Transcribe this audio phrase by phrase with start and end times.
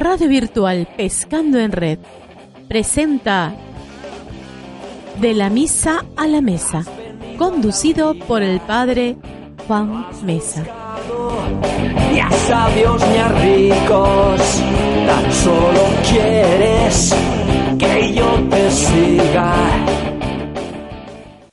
[0.00, 1.98] Radio Virtual Pescando en Red
[2.68, 3.54] presenta
[5.20, 6.84] De la Misa a la Mesa,
[7.38, 9.16] conducido por el Padre
[9.68, 10.64] Juan Mesa.
[12.12, 14.40] Ni a sabios ni a ricos,
[15.06, 17.14] tan solo quieres
[17.78, 19.54] que yo te siga.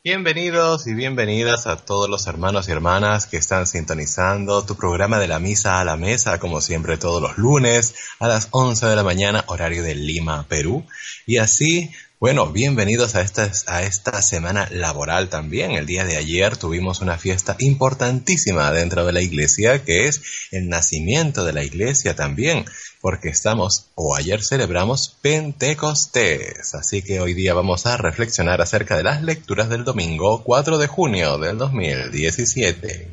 [0.10, 5.28] Bienvenidos y bienvenidas a todos los hermanos y hermanas que están sintonizando tu programa de
[5.28, 9.04] la misa a la mesa, como siempre todos los lunes a las 11 de la
[9.04, 10.86] mañana, horario de Lima, Perú.
[11.26, 15.72] Y así, bueno, bienvenidos a esta, a esta semana laboral también.
[15.72, 20.68] El día de ayer tuvimos una fiesta importantísima dentro de la iglesia, que es el
[20.68, 22.66] nacimiento de la iglesia también
[23.02, 29.04] porque estamos o ayer celebramos Pentecostés, así que hoy día vamos a reflexionar acerca de
[29.04, 33.08] las lecturas del domingo 4 de junio del 2017.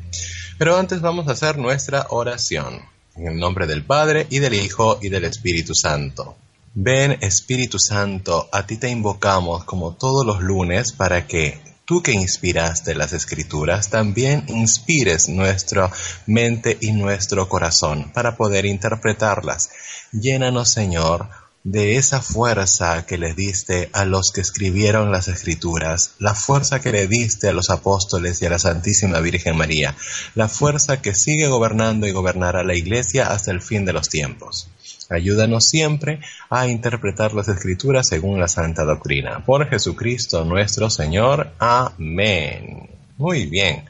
[0.59, 2.81] Pero antes vamos a hacer nuestra oración,
[3.17, 6.37] en el nombre del Padre y del Hijo y del Espíritu Santo.
[6.77, 12.11] Ven Espíritu Santo, a ti te invocamos como todos los lunes para que tú que
[12.11, 15.93] inspiraste las escrituras, también inspires nuestra
[16.27, 19.71] mente y nuestro corazón para poder interpretarlas.
[20.11, 21.29] Llénanos, Señor,
[21.63, 26.91] de esa fuerza que le diste a los que escribieron las escrituras, la fuerza que
[26.91, 29.95] le diste a los apóstoles y a la Santísima Virgen María,
[30.35, 34.69] la fuerza que sigue gobernando y gobernará la Iglesia hasta el fin de los tiempos.
[35.11, 39.45] Ayúdanos siempre a interpretar las escrituras según la santa doctrina.
[39.45, 41.53] Por Jesucristo nuestro Señor.
[41.59, 42.89] Amén.
[43.17, 43.85] Muy bien.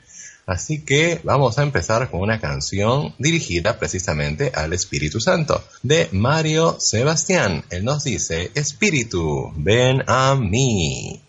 [0.46, 6.76] Así que vamos a empezar con una canción dirigida precisamente al Espíritu Santo de Mario
[6.78, 7.64] Sebastián.
[7.70, 11.22] Él nos dice, Espíritu, ven a mí.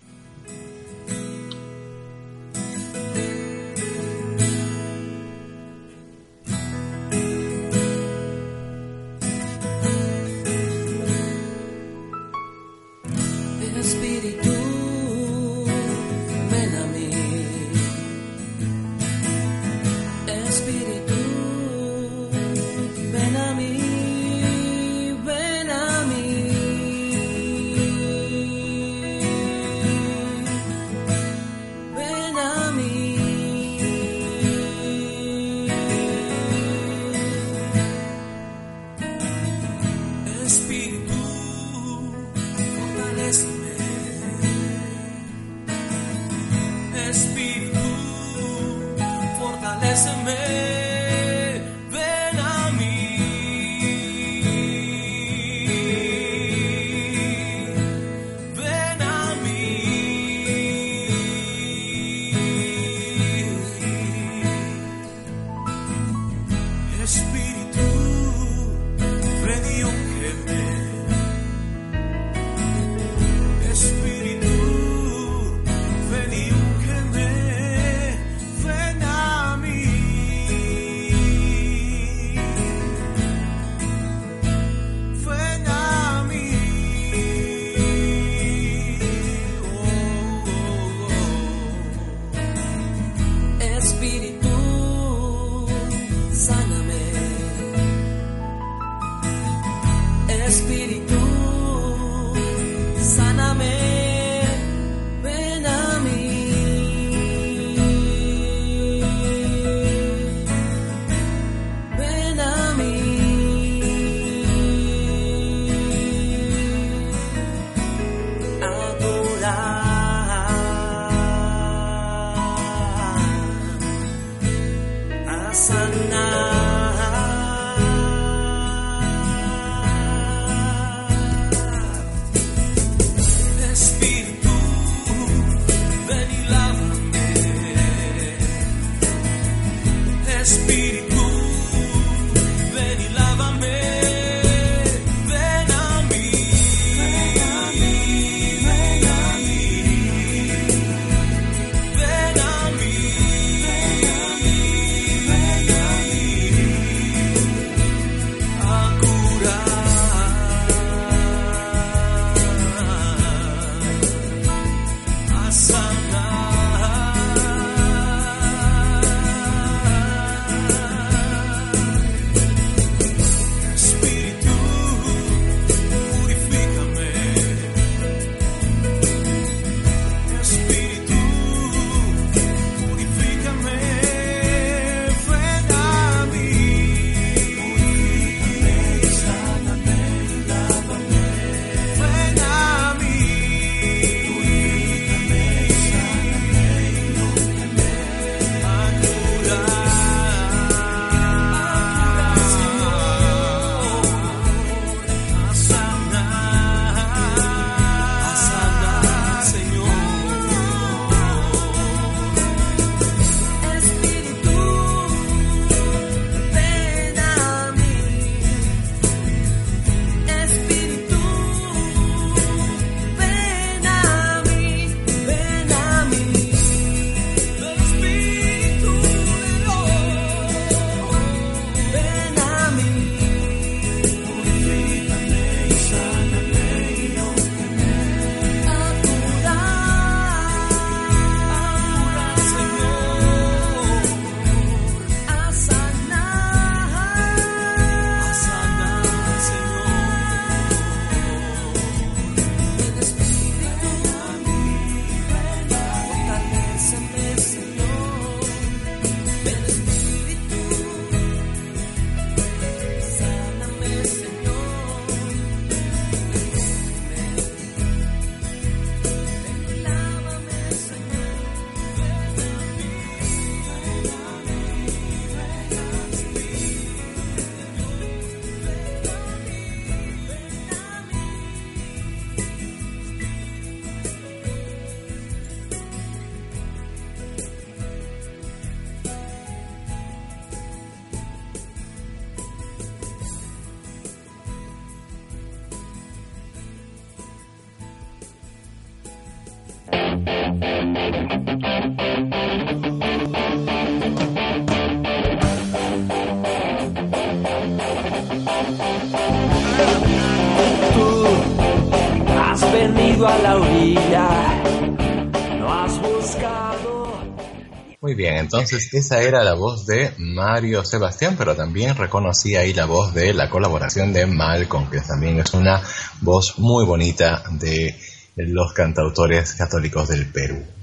[318.01, 322.85] Muy bien, entonces esa era la voz de Mario Sebastián, pero también reconocí ahí la
[322.85, 325.81] voz de la colaboración de Malcolm, que también es una
[326.21, 327.95] voz muy bonita de
[328.35, 330.74] los cantautores católicos del Perú.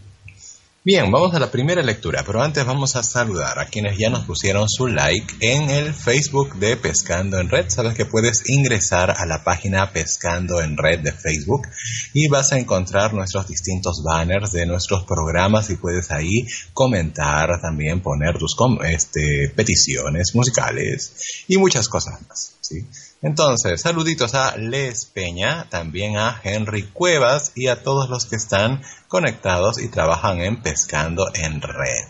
[0.84, 4.24] Bien, vamos a la primera lectura, pero antes vamos a saludar a quienes ya nos
[4.24, 7.66] pusieron su like en el Facebook de Pescando en Red.
[7.68, 11.68] Sabes que puedes ingresar a la página Pescando en Red de Facebook
[12.12, 18.00] y vas a encontrar nuestros distintos banners de nuestros programas y puedes ahí comentar, también
[18.00, 22.56] poner tus este, peticiones musicales y muchas cosas más.
[22.60, 22.84] ¿sí?
[23.22, 28.82] Entonces, saluditos a Les Peña, también a Henry Cuevas y a todos los que están
[29.06, 32.08] conectados y trabajan en Pescando en Red.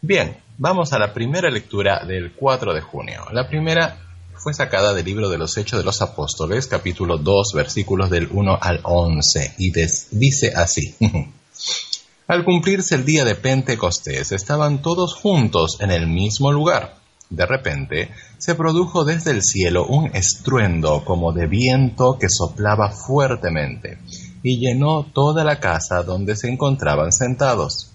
[0.00, 3.24] Bien, vamos a la primera lectura del 4 de junio.
[3.30, 3.98] La primera
[4.34, 8.58] fue sacada del libro de los Hechos de los Apóstoles, capítulo 2, versículos del 1
[8.60, 10.96] al 11, y dice así.
[12.26, 16.99] al cumplirse el día de Pentecostés, estaban todos juntos en el mismo lugar.
[17.30, 23.98] De repente, se produjo desde el cielo un estruendo como de viento que soplaba fuertemente
[24.42, 27.92] y llenó toda la casa donde se encontraban sentados.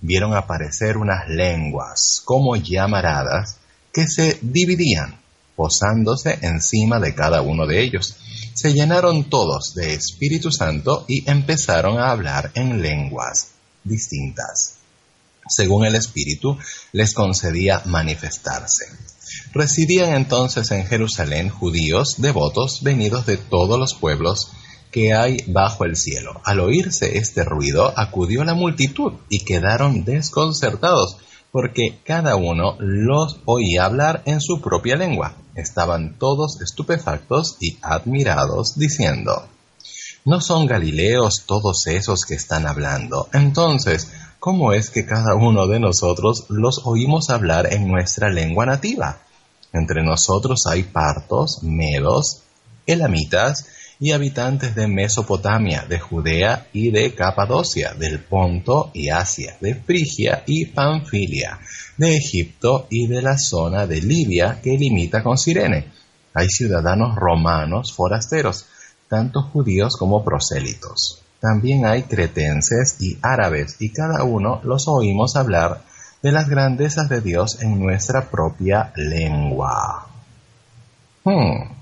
[0.00, 3.58] Vieron aparecer unas lenguas como llamaradas
[3.92, 5.20] que se dividían,
[5.56, 8.16] posándose encima de cada uno de ellos.
[8.54, 13.48] Se llenaron todos de Espíritu Santo y empezaron a hablar en lenguas
[13.84, 14.79] distintas
[15.48, 16.56] según el Espíritu
[16.92, 18.86] les concedía manifestarse.
[19.52, 24.52] Residían entonces en Jerusalén judíos devotos venidos de todos los pueblos
[24.90, 26.40] que hay bajo el cielo.
[26.44, 31.16] Al oírse este ruido, acudió la multitud y quedaron desconcertados,
[31.52, 35.36] porque cada uno los oía hablar en su propia lengua.
[35.54, 39.48] Estaban todos estupefactos y admirados, diciendo,
[40.24, 43.28] ¿No son Galileos todos esos que están hablando?
[43.32, 44.08] Entonces,
[44.40, 49.20] ¿cómo es que cada uno de nosotros los oímos hablar en nuestra lengua nativa?
[49.72, 52.42] Entre nosotros hay partos, medos,
[52.86, 53.66] elamitas
[54.00, 60.42] y habitantes de Mesopotamia, de Judea y de Capadocia, del Ponto y Asia, de Frigia
[60.46, 61.60] y Panfilia,
[61.98, 65.92] de Egipto y de la zona de Libia que limita con Sirene.
[66.32, 68.64] Hay ciudadanos romanos forasteros,
[69.06, 71.19] tanto judíos como prosélitos.
[71.40, 75.82] También hay cretenses y árabes, y cada uno los oímos hablar
[76.22, 80.06] de las grandezas de Dios en nuestra propia lengua.
[81.24, 81.72] Hmm,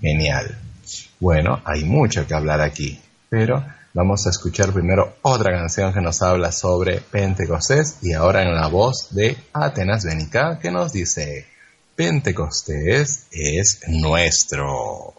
[0.00, 0.58] genial.
[1.18, 6.22] Bueno, hay mucho que hablar aquí, pero vamos a escuchar primero otra canción que nos
[6.22, 11.46] habla sobre Pentecostés y ahora en la voz de Atenas Benica que nos dice,
[11.94, 15.14] Pentecostés es nuestro.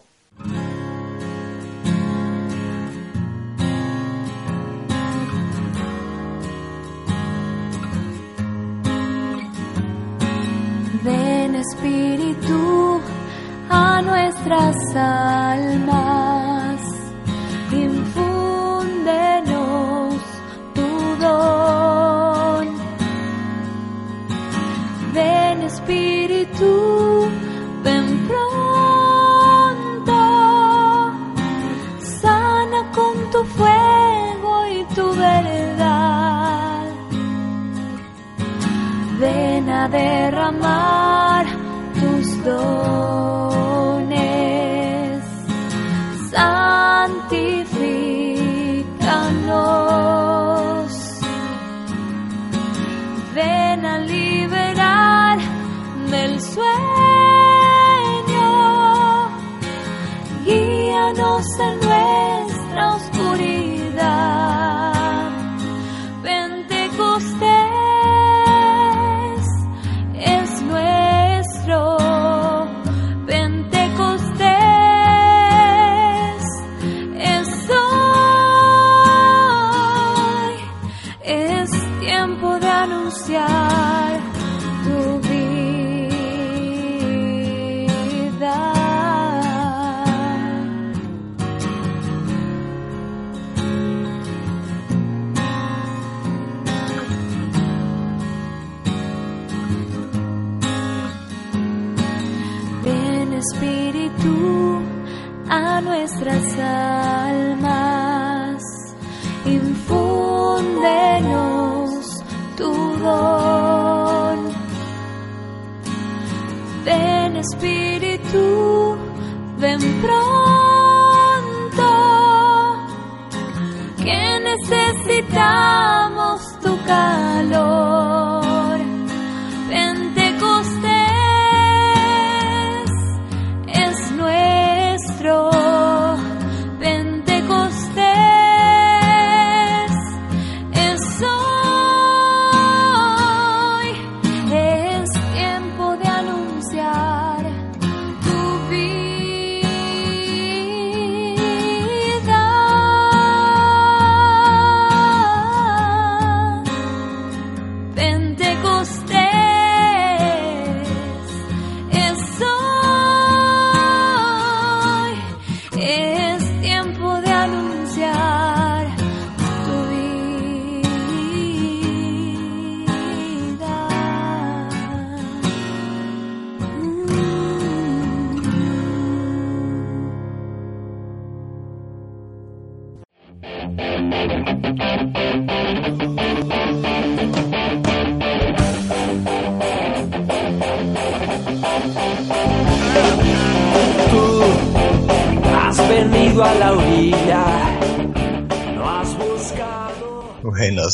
[14.96, 16.82] Almas,
[17.72, 18.16] infúndenos
[20.76, 20.88] tu
[21.20, 22.68] don.
[25.14, 27.30] Ven Espíritu,
[27.84, 30.20] ven pronto,
[32.22, 36.86] sana con tu fuego y tu verdad.
[39.20, 41.01] Ven a derramar
[61.14, 61.91] nuestras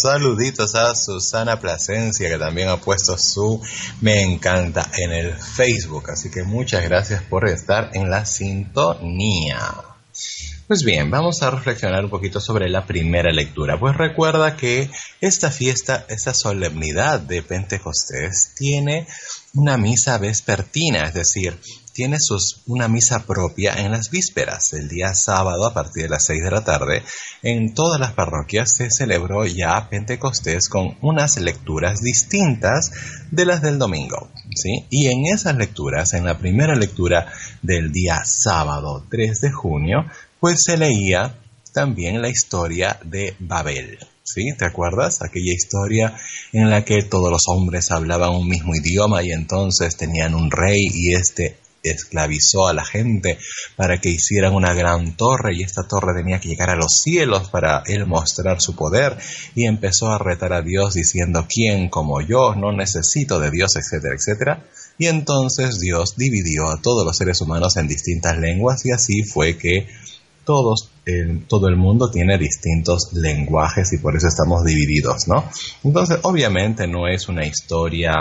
[0.02, 3.62] saluditos a Susana Plasencia que también ha puesto su
[4.02, 9.60] me encanta en el Facebook, así que muchas gracias por estar en la sintonía.
[10.68, 13.80] Pues bien, vamos a reflexionar un poquito sobre la primera lectura.
[13.80, 14.90] Pues recuerda que
[15.22, 19.08] esta fiesta, esta solemnidad de Pentecostés tiene
[19.54, 21.58] una misa vespertina, es decir,
[21.98, 24.72] tiene sus, una misa propia en las vísperas.
[24.74, 27.02] El día sábado, a partir de las 6 de la tarde,
[27.42, 32.92] en todas las parroquias se celebró ya Pentecostés con unas lecturas distintas
[33.32, 34.30] de las del domingo.
[34.56, 34.86] ¿sí?
[34.92, 40.06] Y en esas lecturas, en la primera lectura del día sábado 3 de junio,
[40.40, 41.40] pues se leía
[41.74, 43.98] también la historia de Babel.
[44.22, 44.44] ¿Sí?
[44.56, 45.24] ¿Te acuerdas?
[45.24, 46.14] Aquella historia
[46.54, 50.86] en la que todos los hombres hablaban un mismo idioma y entonces tenían un rey
[50.94, 51.58] y este
[51.90, 53.38] esclavizó a la gente
[53.76, 57.50] para que hicieran una gran torre y esta torre tenía que llegar a los cielos
[57.50, 59.18] para él mostrar su poder
[59.56, 64.16] y empezó a retar a Dios diciendo quién como yo no necesito de Dios etcétera
[64.16, 64.64] etcétera
[64.98, 69.58] y entonces Dios dividió a todos los seres humanos en distintas lenguas y así fue
[69.58, 69.88] que
[70.48, 70.90] todos,
[71.50, 75.44] todo el mundo tiene distintos lenguajes y por eso estamos divididos, ¿no?
[75.84, 78.14] Entonces, obviamente no es una historia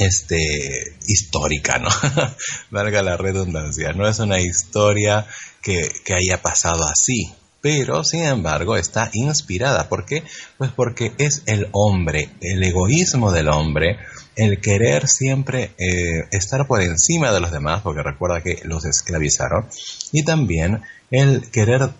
[0.00, 1.88] este histórica, ¿no?
[2.70, 5.26] Valga la redundancia, no es una historia
[5.62, 9.88] que, que haya pasado así, pero sin embargo está inspirada.
[9.88, 10.22] ¿Por qué?
[10.58, 13.98] Pues porque es el hombre, el egoísmo del hombre,
[14.36, 19.68] el querer siempre eh, estar por encima de los demás, porque recuerda que los esclavizaron,
[20.12, 21.90] y también el querer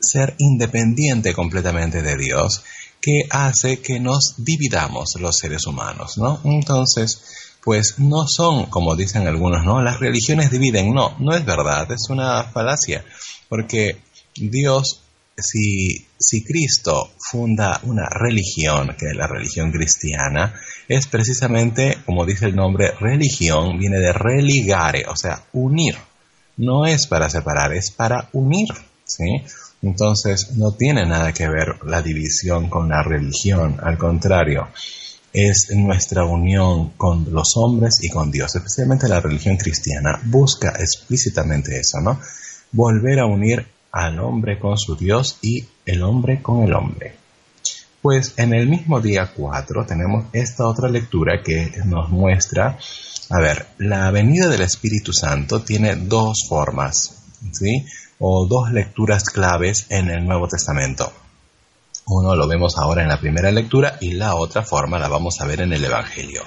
[0.00, 2.62] ser independiente completamente de Dios,
[3.00, 6.40] que hace que nos dividamos los seres humanos, ¿no?
[6.44, 9.82] Entonces, pues no son, como dicen algunos, ¿no?
[9.82, 13.04] Las religiones dividen, no, no es verdad, es una falacia,
[13.48, 13.98] porque
[14.34, 15.02] Dios,
[15.36, 20.54] si, si Cristo funda una religión, que es la religión cristiana,
[20.88, 25.96] es precisamente, como dice el nombre, religión, viene de religare, o sea, unir,
[26.56, 28.68] no es para separar, es para unir,
[29.04, 29.42] ¿sí?
[29.82, 34.68] Entonces no tiene nada que ver la división con la religión, al contrario,
[35.32, 41.78] es nuestra unión con los hombres y con Dios, especialmente la religión cristiana busca explícitamente
[41.78, 42.18] eso, ¿no?
[42.72, 47.14] Volver a unir al hombre con su Dios y el hombre con el hombre.
[48.02, 52.78] Pues en el mismo día 4 tenemos esta otra lectura que nos muestra,
[53.28, 57.22] a ver, la venida del Espíritu Santo tiene dos formas,
[57.52, 57.84] ¿sí?
[58.18, 61.12] O dos lecturas claves en el Nuevo Testamento.
[62.12, 65.46] Uno lo vemos ahora en la primera lectura y la otra forma la vamos a
[65.46, 66.42] ver en el Evangelio.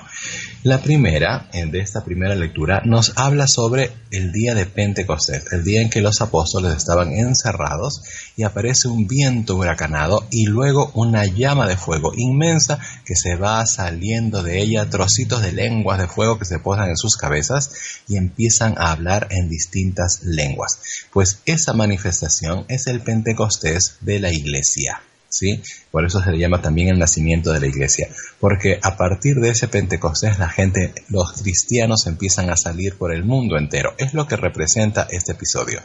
[0.63, 5.81] La primera, de esta primera lectura, nos habla sobre el día de Pentecostés, el día
[5.81, 8.01] en que los apóstoles estaban encerrados
[8.35, 13.65] y aparece un viento huracanado y luego una llama de fuego inmensa que se va
[13.65, 17.71] saliendo de ella, trocitos de lenguas de fuego que se posan en sus cabezas
[18.09, 20.77] y empiezan a hablar en distintas lenguas.
[21.13, 25.01] Pues esa manifestación es el Pentecostés de la iglesia.
[25.33, 25.63] ¿Sí?
[25.89, 28.07] Por eso se le llama también el nacimiento de la iglesia,
[28.39, 33.23] porque a partir de ese Pentecostés la gente, los cristianos empiezan a salir por el
[33.23, 33.95] mundo entero.
[33.97, 35.81] Es lo que representa este episodio.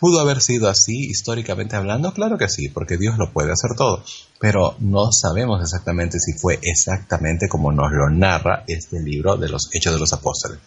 [0.00, 2.14] ¿Pudo haber sido así históricamente hablando?
[2.14, 4.02] Claro que sí, porque Dios lo puede hacer todo,
[4.40, 9.68] pero no sabemos exactamente si fue exactamente como nos lo narra este libro de los
[9.74, 10.58] Hechos de los Apóstoles.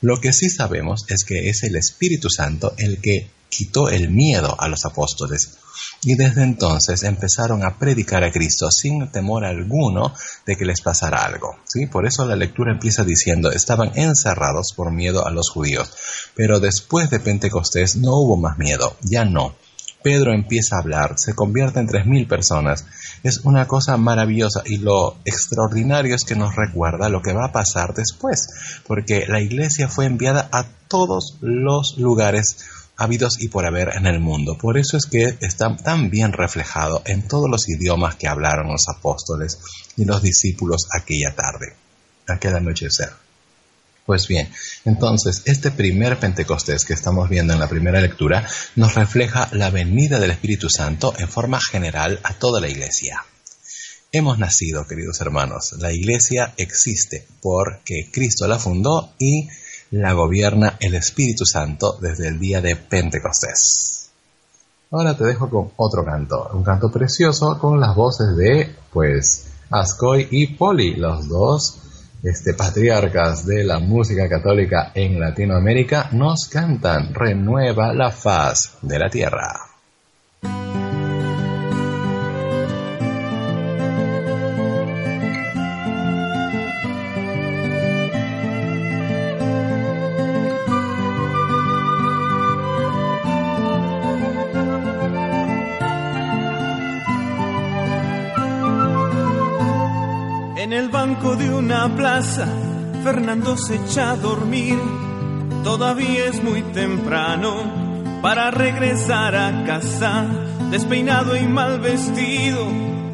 [0.00, 4.56] Lo que sí sabemos es que es el Espíritu Santo el que quitó el miedo
[4.58, 5.58] a los apóstoles
[6.02, 10.14] y desde entonces empezaron a predicar a Cristo sin temor alguno
[10.46, 11.56] de que les pasara algo.
[11.64, 11.86] ¿sí?
[11.86, 15.90] Por eso la lectura empieza diciendo, estaban encerrados por miedo a los judíos,
[16.34, 19.54] pero después de Pentecostés no hubo más miedo, ya no.
[20.06, 22.86] Pedro empieza a hablar, se convierte en tres mil personas.
[23.24, 27.52] Es una cosa maravillosa y lo extraordinario es que nos recuerda lo que va a
[27.52, 32.58] pasar después, porque la iglesia fue enviada a todos los lugares
[32.96, 34.56] habidos y por haber en el mundo.
[34.58, 38.88] Por eso es que está tan bien reflejado en todos los idiomas que hablaron los
[38.88, 39.58] apóstoles
[39.96, 41.74] y los discípulos aquella tarde,
[42.26, 43.10] aquel anochecer.
[44.06, 44.48] Pues bien,
[44.84, 50.20] entonces este primer Pentecostés que estamos viendo en la primera lectura nos refleja la venida
[50.20, 53.24] del Espíritu Santo en forma general a toda la iglesia.
[54.12, 59.48] Hemos nacido, queridos hermanos, la iglesia existe porque Cristo la fundó y
[59.90, 64.10] la gobierna el Espíritu Santo desde el día de Pentecostés.
[64.90, 70.28] Ahora te dejo con otro canto, un canto precioso con las voces de, pues, Ascoy
[70.30, 71.80] y Poli, los dos
[72.22, 79.08] este, patriarcas de la música católica en Latinoamérica, nos cantan Renueva la faz de la
[79.10, 79.52] tierra.
[102.16, 102.46] Plaza,
[103.04, 104.78] Fernando se echa a dormir.
[105.62, 107.52] Todavía es muy temprano
[108.22, 110.24] para regresar a casa,
[110.70, 112.68] despeinado y mal vestido.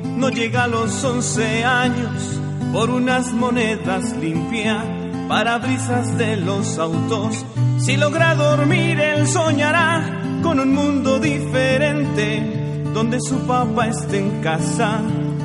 [0.05, 2.41] No llega a los once años
[2.73, 4.85] por unas monedas limpias
[5.27, 7.45] para brisas de los autos.
[7.79, 15.01] Si logra dormir, él soñará con un mundo diferente, donde su papá esté en casa,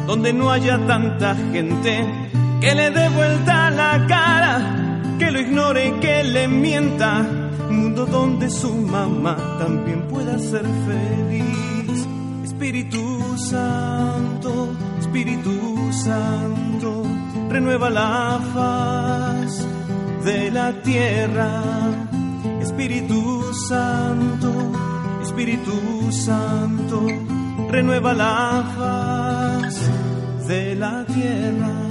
[0.05, 2.05] donde no haya tanta gente
[2.61, 4.55] que le dé vuelta la cara,
[5.19, 7.25] que lo ignore que le mienta.
[7.69, 12.07] Mundo donde su mamá también pueda ser feliz.
[12.43, 17.03] Espíritu Santo, Espíritu Santo,
[17.49, 19.65] renueva la faz
[20.25, 21.61] de la tierra.
[22.61, 24.51] Espíritu Santo,
[25.21, 27.05] Espíritu Santo,
[27.69, 31.86] renueva la faz de la tierra.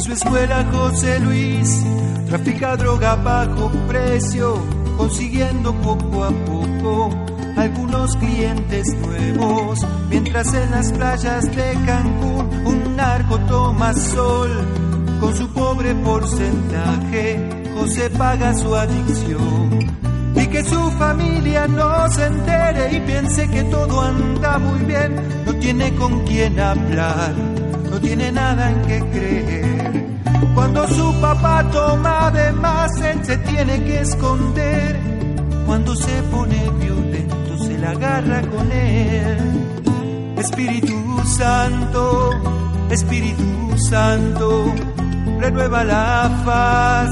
[0.00, 1.84] Su escuela José Luis.
[2.26, 4.54] Trafica droga bajo precio,
[4.96, 7.10] consiguiendo poco a poco
[7.56, 14.50] algunos clientes nuevos, mientras en las playas de Cancún un narco toma sol,
[15.20, 20.00] con su pobre porcentaje José paga su adicción.
[20.34, 25.54] Y que su familia no se entere y piense que todo anda muy bien, no
[25.56, 27.34] tiene con quién hablar,
[28.00, 30.06] tiene nada en que creer.
[30.54, 35.00] Cuando su papá toma de más, él se tiene que esconder.
[35.66, 40.36] Cuando se pone violento, se la agarra con él.
[40.36, 42.30] Espíritu Santo,
[42.90, 44.74] Espíritu Santo,
[45.38, 47.10] renueva la faz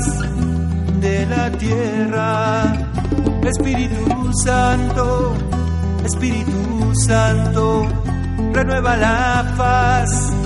[1.00, 2.76] de la tierra.
[3.42, 5.34] Espíritu Santo,
[6.04, 7.86] Espíritu Santo,
[8.52, 10.37] renueva la faz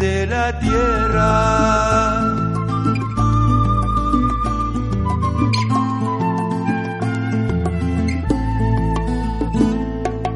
[0.00, 2.20] de la tierra.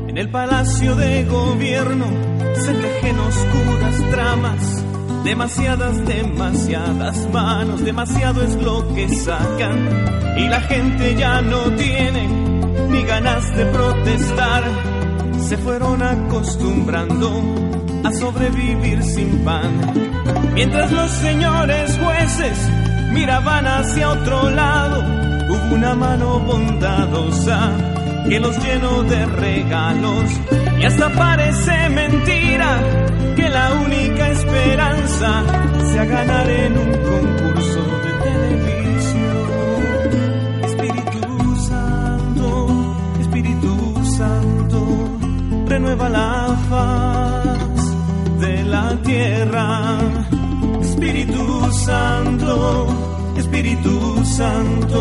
[0.06, 2.06] En el palacio de gobierno
[2.56, 4.84] se tejen oscuras tramas,
[5.24, 12.28] demasiadas, demasiadas manos, demasiado es lo que sacan y la gente ya no tiene
[12.90, 14.62] ni ganas de protestar,
[15.38, 17.73] se fueron acostumbrando
[18.04, 19.70] a sobrevivir sin pan.
[20.54, 22.58] Mientras los señores jueces
[23.12, 25.02] miraban hacia otro lado,
[25.48, 27.70] hubo una mano bondadosa
[28.28, 30.24] que los llenó de regalos.
[30.80, 32.78] Y hasta parece mentira
[33.36, 35.42] que la única esperanza
[35.92, 39.44] sea ganar en un concurso de televisión.
[40.64, 45.08] Espíritu Santo, Espíritu Santo,
[45.66, 47.23] renueva la faz
[48.74, 49.68] la tierra.
[50.80, 51.44] Espíritu
[51.86, 52.54] Santo,
[53.36, 55.00] Espíritu Santo,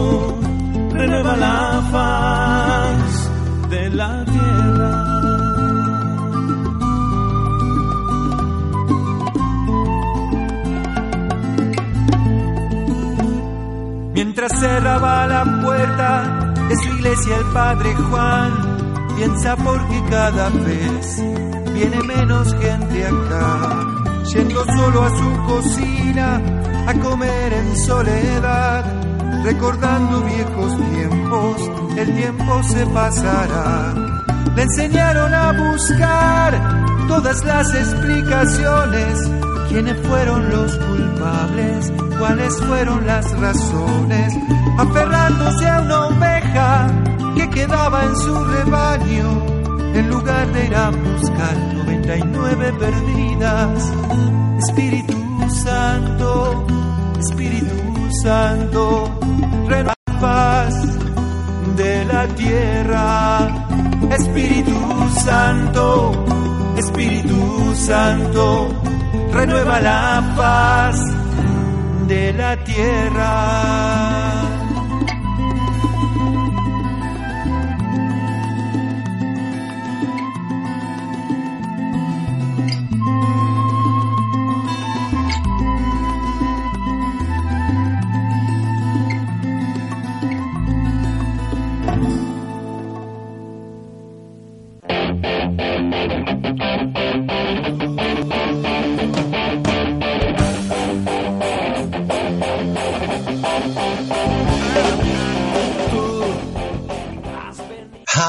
[0.91, 1.59] renueva la
[1.93, 3.11] faz
[3.73, 4.91] de la tierra.
[14.13, 16.09] Mientras cerraba la puerta
[16.69, 18.51] de su iglesia el padre Juan,
[19.15, 21.23] piensa porque cada vez
[21.73, 23.87] viene menos gente acá,
[24.33, 26.41] yendo solo a su cocina
[26.87, 28.85] a comer en soledad,
[29.43, 33.93] recordando viejos tiempos, el tiempo se pasará.
[34.55, 39.31] Le enseñaron a buscar todas las explicaciones,
[39.69, 44.33] quiénes fueron los culpables, cuáles fueron las razones,
[44.77, 46.87] aferrándose a una oveja
[47.35, 49.52] que quedaba en su rebaño,
[49.93, 53.91] en lugar de ir a buscar 99 perdidas.
[54.59, 55.13] Espíritu
[55.49, 56.65] Santo,
[57.19, 59.19] Espíritu Santo,
[59.67, 60.75] renueva la paz
[61.75, 63.67] de la tierra.
[64.11, 64.75] Espíritu
[65.23, 66.25] Santo,
[66.77, 68.69] Espíritu Santo,
[69.31, 70.99] renueva la paz
[72.07, 74.32] de la tierra.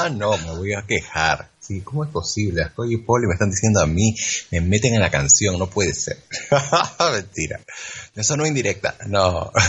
[0.05, 1.49] Ah, no, me voy a quejar.
[1.59, 2.62] Sí, ¿cómo es posible?
[2.62, 4.14] Ascoy y Poli me están diciendo a mí,
[4.51, 6.19] me meten en la canción, no puede ser.
[7.12, 7.59] Mentira.
[8.14, 9.51] Eso no es indirecta, no.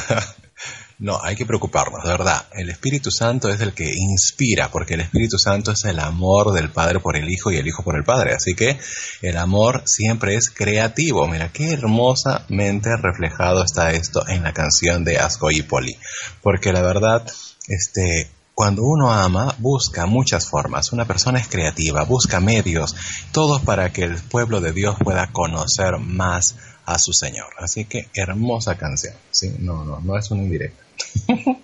[0.98, 2.46] No, hay que preocuparnos, de verdad.
[2.54, 6.72] El Espíritu Santo es el que inspira, porque el Espíritu Santo es el amor del
[6.72, 8.34] Padre por el Hijo y el Hijo por el Padre.
[8.34, 8.80] Así que
[9.22, 11.28] el amor siempre es creativo.
[11.28, 15.98] Mira, qué hermosamente reflejado está esto en la canción de Asco y Poli.
[16.42, 17.30] Porque la verdad,
[17.68, 20.94] este, cuando uno ama, busca muchas formas.
[20.94, 22.96] Una persona es creativa, busca medios,
[23.34, 27.48] todos para que el pueblo de Dios pueda conocer más a su Señor.
[27.60, 29.14] Así que hermosa canción.
[29.30, 30.82] Sí, no, no, no es un indirecto.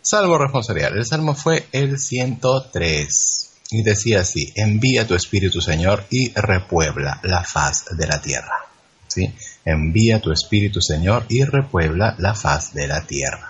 [0.00, 0.96] salmo responsorial.
[0.96, 7.44] El salmo fue el 103 y decía así: Envía tu espíritu, Señor, y repuebla la
[7.44, 8.66] faz de la tierra.
[9.06, 9.30] ¿Sí?
[9.64, 13.47] Envía tu espíritu, Señor, y repuebla la faz de la tierra.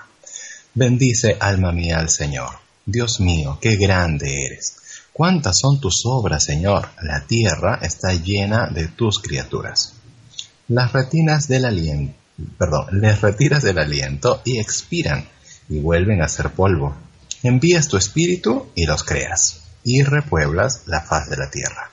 [0.78, 2.50] Bendice, alma mía, al Señor.
[2.86, 4.76] Dios mío, qué grande eres.
[5.12, 6.90] ¿Cuántas son tus obras, Señor?
[7.02, 9.94] La tierra está llena de tus criaturas.
[10.68, 12.14] Las retinas del aliento,
[12.92, 15.28] les retiras del aliento y expiran
[15.68, 16.94] y vuelven a ser polvo.
[17.42, 21.90] Envías tu espíritu y los creas y repueblas la faz de la tierra.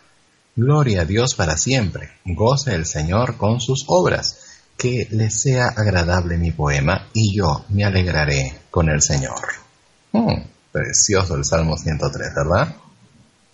[0.56, 2.12] Gloria a Dios para siempre.
[2.24, 4.45] Goce el Señor con sus obras.
[4.78, 9.40] Que le sea agradable mi poema y yo me alegraré con el Señor.
[10.12, 12.76] Hmm, precioso el Salmo 103, ¿verdad?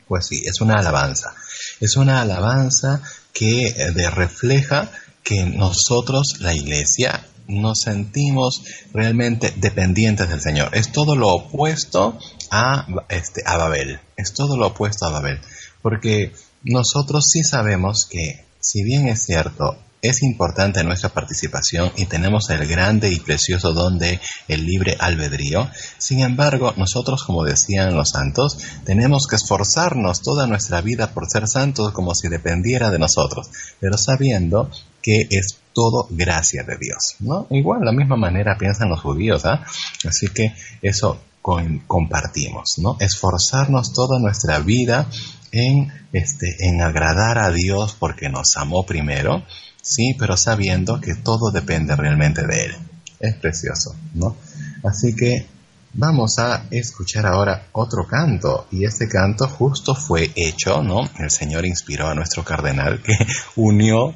[0.07, 1.33] Pues sí, es una alabanza.
[1.79, 3.01] Es una alabanza
[3.33, 4.91] que eh, refleja
[5.23, 10.75] que nosotros, la iglesia, nos sentimos realmente dependientes del Señor.
[10.75, 12.17] Es todo lo opuesto
[12.49, 13.99] a, este, a Babel.
[14.15, 15.39] Es todo lo opuesto a Babel.
[15.81, 22.49] Porque nosotros sí sabemos que, si bien es cierto, es importante nuestra participación y tenemos
[22.49, 25.69] el grande y precioso don de el libre albedrío.
[25.97, 31.47] Sin embargo, nosotros, como decían los santos, tenemos que esforzarnos toda nuestra vida por ser
[31.47, 34.69] santos como si dependiera de nosotros, pero sabiendo
[35.01, 37.47] que es todo gracia de Dios, ¿no?
[37.49, 39.63] Igual, la misma manera piensan los judíos, ¿ah?
[40.07, 42.97] Así que eso compartimos, ¿no?
[42.99, 45.07] Esforzarnos toda nuestra vida
[45.51, 49.43] en, este, en agradar a Dios porque nos amó primero,
[49.81, 52.75] sí, pero sabiendo que todo depende realmente de Él.
[53.19, 54.35] Es precioso, ¿no?
[54.83, 55.45] Así que
[55.93, 61.09] vamos a escuchar ahora otro canto, y este canto justo fue hecho, ¿no?
[61.19, 63.13] El Señor inspiró a nuestro cardenal que
[63.55, 64.15] unió,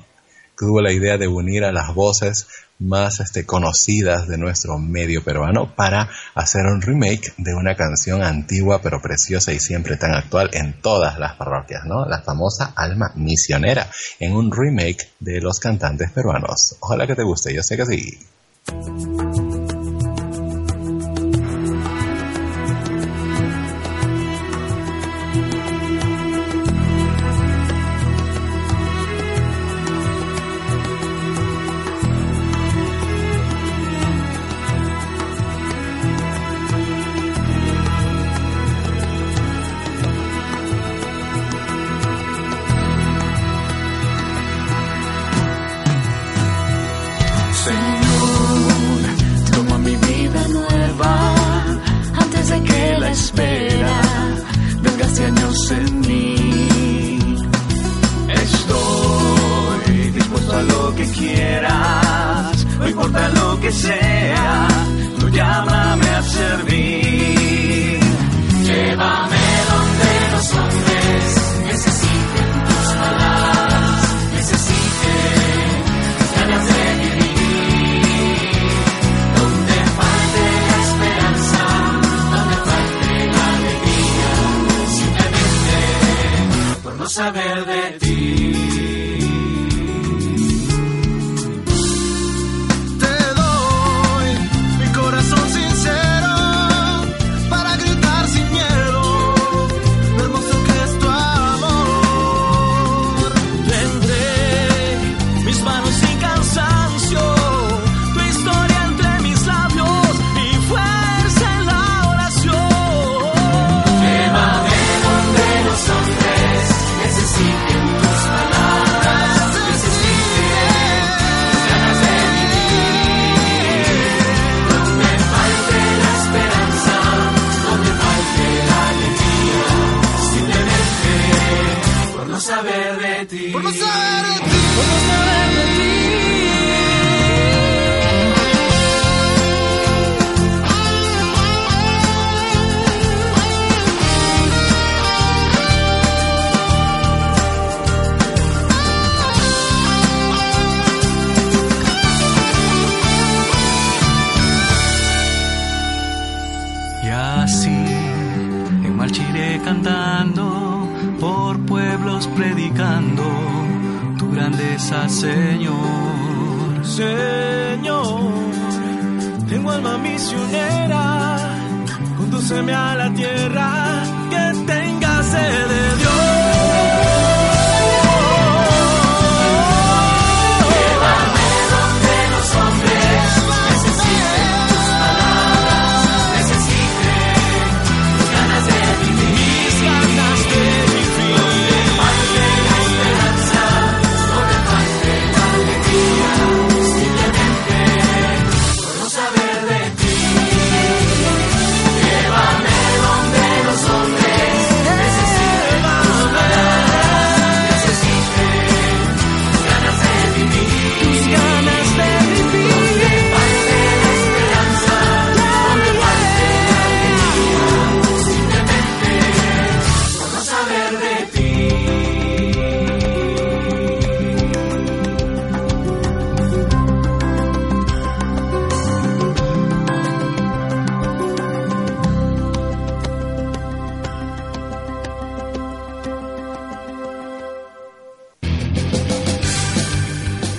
[0.57, 2.47] tuvo la idea de unir a las voces
[2.79, 8.81] más este, conocidas de nuestro medio peruano para hacer un remake de una canción antigua
[8.81, 12.05] pero preciosa y siempre tan actual en todas las parroquias, ¿no?
[12.05, 16.75] La famosa Alma Misionera, en un remake de los cantantes peruanos.
[16.79, 18.19] Ojalá que te guste, yo sé que sí.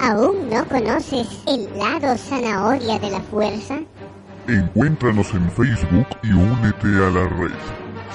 [0.00, 3.78] ¿Aún no conoces el lado zanahoria de la fuerza?
[4.46, 7.52] Encuéntranos en Facebook y únete a la red.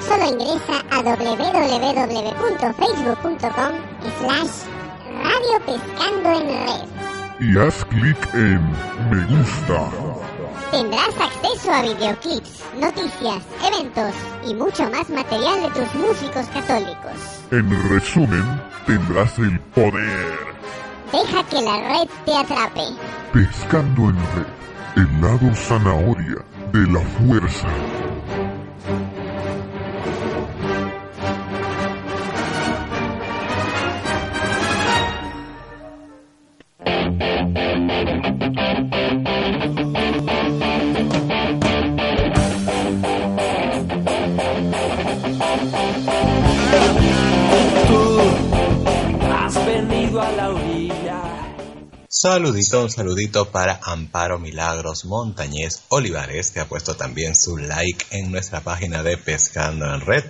[0.08, 3.72] Solo ingresa a www.facebook.com
[4.20, 4.52] slash
[5.24, 6.88] Radio Pescando en Red.
[7.40, 8.62] Y haz clic en
[9.10, 9.90] Me gusta.
[10.72, 14.14] Tendrás acceso a videoclips, noticias, eventos
[14.46, 17.14] y mucho más material de tus músicos católicos.
[17.52, 20.38] En resumen, tendrás el poder.
[21.12, 22.86] Deja que la red te atrape.
[23.32, 24.48] Pescando en red.
[24.96, 27.68] El lado zanahoria de la fuerza.
[52.08, 58.32] Saludito, un saludito para Amparo Milagros Montañez Olivares, que ha puesto también su like en
[58.32, 60.24] nuestra página de Pescando en Red.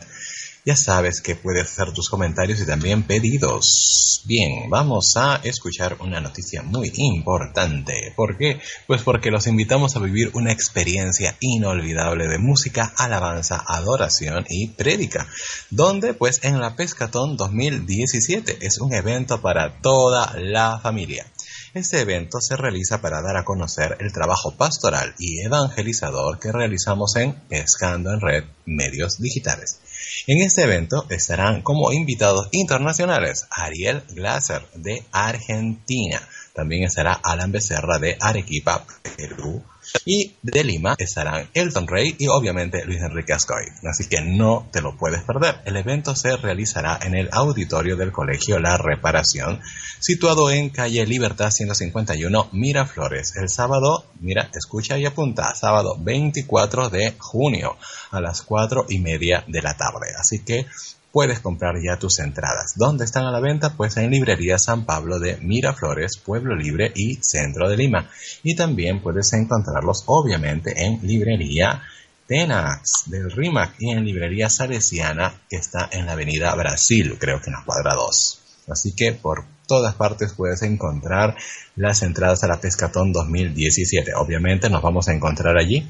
[0.65, 4.21] Ya sabes que puedes hacer tus comentarios y también pedidos.
[4.23, 8.13] Bien, vamos a escuchar una noticia muy importante.
[8.15, 8.61] ¿Por qué?
[8.87, 15.27] Pues porque los invitamos a vivir una experiencia inolvidable de música, alabanza, adoración y prédica.
[15.69, 21.25] Donde pues en la Pescatón 2017 es un evento para toda la familia.
[21.73, 27.17] Este evento se realiza para dar a conocer el trabajo pastoral y evangelizador que realizamos
[27.17, 29.79] en Pescando en Red Medios Digitales.
[30.25, 36.21] En este evento estarán como invitados internacionales Ariel Glaser de Argentina,
[36.53, 38.85] también estará Alan Becerra de Arequipa,
[39.17, 39.61] Perú,
[40.05, 43.65] y de Lima estarán Elton Rey y obviamente Luis Enrique Ascoy.
[43.89, 45.61] Así que no te lo puedes perder.
[45.65, 49.61] El evento se realizará en el auditorio del Colegio La Reparación,
[49.99, 53.35] situado en calle Libertad 151 Miraflores.
[53.35, 57.77] El sábado, mira, escucha y apunta, sábado 24 de junio
[58.11, 60.13] a las 4 y media de la tarde.
[60.17, 60.65] Así que
[61.13, 62.73] puedes comprar ya tus entradas.
[62.75, 63.77] ¿Dónde están a la venta?
[63.77, 68.09] Pues en Librería San Pablo de Miraflores, Pueblo Libre y Centro de Lima.
[68.41, 71.83] Y también puedes encontrarlos obviamente en Librería
[72.27, 77.51] Tenax del RIMAC y en Librería Salesiana que está en la Avenida Brasil, creo que
[77.51, 78.39] en la cuadra 2.
[78.69, 81.35] Así que por todas partes puedes encontrar
[81.75, 84.15] las entradas a la Pescatón 2017.
[84.15, 85.87] Obviamente nos vamos a encontrar allí.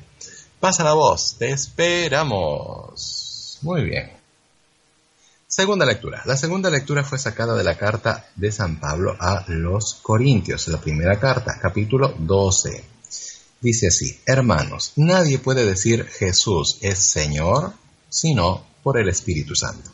[0.59, 2.89] Pasa la voz, te esperamos.
[3.61, 4.22] Muy bien.
[5.55, 6.23] Segunda lectura.
[6.25, 10.81] La segunda lectura fue sacada de la carta de San Pablo a los Corintios, la
[10.81, 12.83] primera carta, capítulo 12.
[13.61, 17.71] Dice así, hermanos, nadie puede decir Jesús es Señor
[18.09, 19.91] sino por el Espíritu Santo.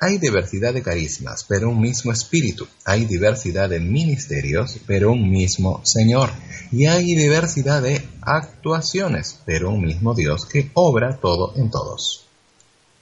[0.00, 2.66] Hay diversidad de carismas, pero un mismo Espíritu.
[2.84, 6.28] Hay diversidad de ministerios, pero un mismo Señor.
[6.72, 12.26] Y hay diversidad de actuaciones, pero un mismo Dios que obra todo en todos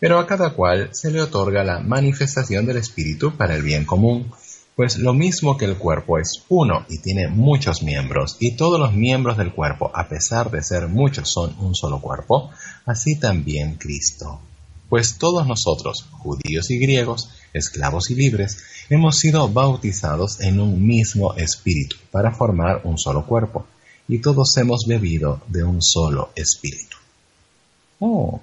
[0.00, 4.30] pero a cada cual se le otorga la manifestación del Espíritu para el bien común,
[4.78, 8.92] pues lo mismo que el cuerpo es uno y tiene muchos miembros, y todos los
[8.92, 12.50] miembros del cuerpo, a pesar de ser muchos, son un solo cuerpo,
[12.86, 14.40] así también Cristo.
[14.88, 21.34] Pues todos nosotros, judíos y griegos, esclavos y libres, hemos sido bautizados en un mismo
[21.34, 23.66] espíritu para formar un solo cuerpo,
[24.06, 26.96] y todos hemos bebido de un solo espíritu.
[27.98, 28.40] Oh,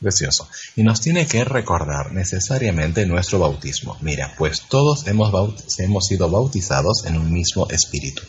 [0.00, 0.48] Precioso.
[0.76, 3.98] Y nos tiene que recordar necesariamente nuestro bautismo.
[4.00, 5.30] Mira, pues todos hemos,
[5.78, 8.22] hemos sido bautizados en un mismo espíritu.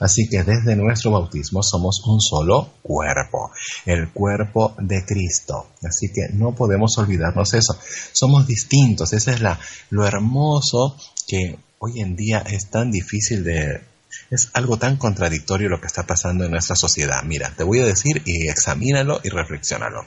[0.00, 3.52] Así que desde nuestro bautismo somos un solo cuerpo,
[3.86, 5.68] el cuerpo de Cristo.
[5.84, 7.78] Así que no podemos olvidarnos eso.
[8.12, 9.12] Somos distintos.
[9.12, 9.58] Ese es la,
[9.90, 10.96] lo hermoso
[11.28, 13.82] que hoy en día es tan difícil de...
[14.30, 17.22] Es algo tan contradictorio lo que está pasando en nuestra sociedad.
[17.24, 20.04] Mira, te voy a decir y examínalo y reflexionalo.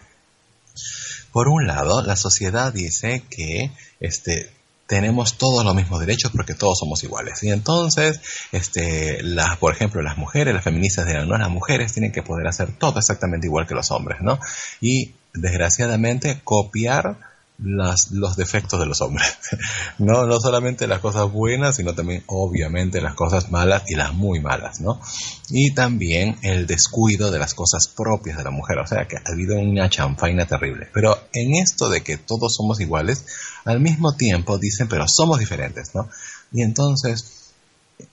[1.31, 4.49] Por un lado, la sociedad dice que este,
[4.87, 7.43] tenemos todos los mismos derechos porque todos somos iguales.
[7.43, 8.21] Y entonces,
[8.51, 12.47] este, las, por ejemplo, las mujeres, las feministas dirán, no, las mujeres tienen que poder
[12.47, 14.39] hacer todo exactamente igual que los hombres, ¿no?
[14.81, 17.17] Y desgraciadamente copiar
[17.59, 19.37] los defectos de los hombres.
[19.97, 24.39] no, no solamente las cosas buenas, sino también obviamente las cosas malas y las muy
[24.39, 24.99] malas, ¿no?
[25.49, 28.77] Y también el descuido de las cosas propias de la mujer.
[28.79, 30.87] O sea que ha habido una chanfaina terrible.
[30.93, 33.25] Pero en esto de que todos somos iguales,
[33.65, 36.09] al mismo tiempo dicen, pero somos diferentes, ¿no?
[36.51, 37.53] Y entonces,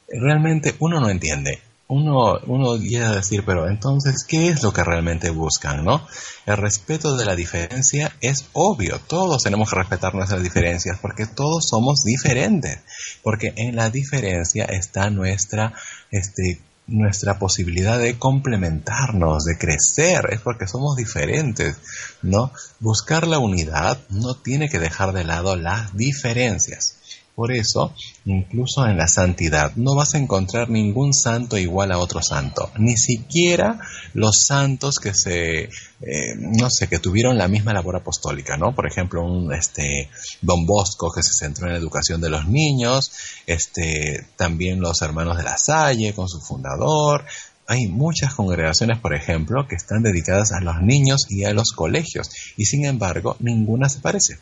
[0.09, 4.85] realmente uno no entiende uno, uno llega a decir, pero entonces, ¿qué es lo que
[4.85, 6.07] realmente buscan, no?
[6.47, 11.69] El respeto de la diferencia es obvio, todos tenemos que respetar nuestras diferencias porque todos
[11.69, 12.79] somos diferentes,
[13.23, 15.75] porque en la diferencia está nuestra,
[16.11, 21.77] este, nuestra posibilidad de complementarnos, de crecer, es porque somos diferentes,
[22.23, 22.51] ¿no?
[22.81, 26.97] Buscar la unidad no tiene que dejar de lado las diferencias.
[27.35, 27.93] Por eso,
[28.27, 32.97] incluso en la santidad, no vas a encontrar ningún santo igual a otro santo, ni
[32.97, 33.81] siquiera
[34.13, 38.73] los santos que se, eh, no sé, que tuvieron la misma labor apostólica, ¿no?
[38.73, 40.11] Por ejemplo, un, este,
[40.43, 43.11] Don Bosco que se centró en la educación de los niños,
[43.49, 47.25] este, también los hermanos de la Salle con su fundador,
[47.67, 52.31] hay muchas congregaciones, por ejemplo, que están dedicadas a los niños y a los colegios,
[52.57, 54.39] y sin embargo, ninguna se parece.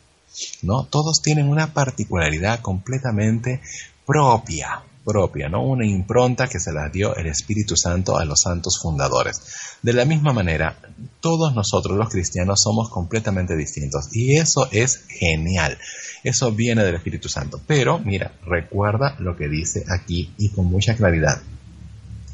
[0.61, 0.85] ¿No?
[0.85, 3.61] Todos tienen una particularidad completamente
[4.05, 5.63] propia, propia, ¿no?
[5.63, 9.41] Una impronta que se la dio el Espíritu Santo a los santos fundadores.
[9.81, 10.77] De la misma manera,
[11.19, 15.77] todos nosotros los cristianos somos completamente distintos y eso es genial.
[16.23, 17.59] Eso viene del Espíritu Santo.
[17.67, 21.41] Pero, mira, recuerda lo que dice aquí y con mucha claridad.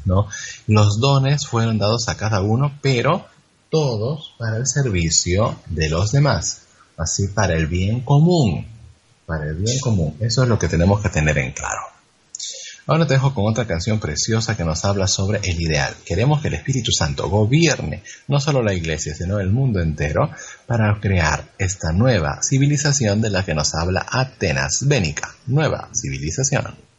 [0.04, 0.28] ¿no?
[0.66, 3.26] Los dones fueron dados a cada uno, pero
[3.68, 6.62] todos para el servicio de los demás
[7.00, 8.66] así para el bien común,
[9.26, 10.16] para el bien común.
[10.20, 11.80] Eso es lo que tenemos que tener en claro.
[12.86, 15.94] Ahora te dejo con otra canción preciosa que nos habla sobre el ideal.
[16.04, 20.30] Queremos que el Espíritu Santo gobierne no solo la iglesia, sino el mundo entero
[20.66, 25.36] para crear esta nueva civilización de la que nos habla Atenas Bénica.
[25.46, 26.89] Nueva civilización.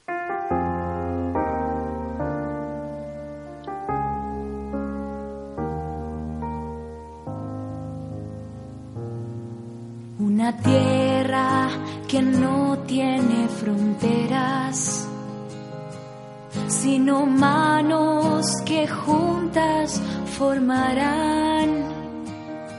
[20.52, 21.70] formarán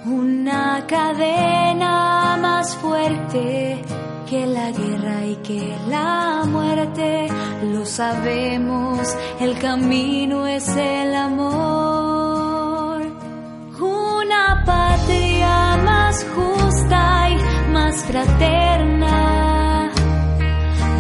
[0.05, 3.83] una cadena más fuerte
[4.29, 7.29] que la guerra y que la muerte.
[7.73, 13.01] Lo sabemos, el camino es el amor.
[13.81, 17.37] Una patria más justa y
[17.73, 19.91] más fraterna,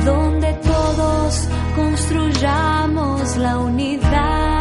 [0.07, 4.52] donde todos construyamos la unidad.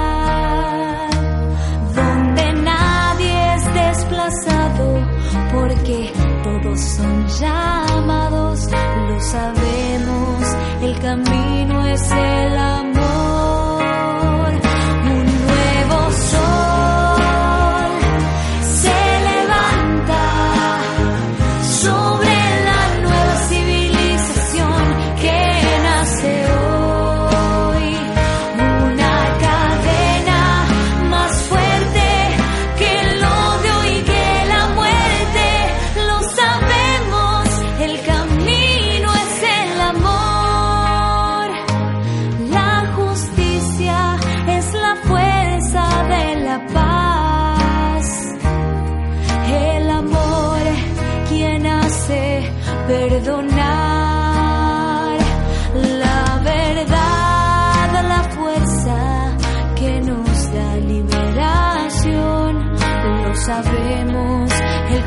[5.61, 6.11] porque
[6.43, 8.67] todos son llamados,
[9.09, 13.00] lo sabemos, el camino es el amor.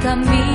[0.05, 0.54] camino.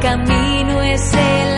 [0.00, 1.57] camino es el